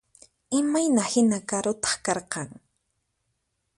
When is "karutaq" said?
1.49-1.93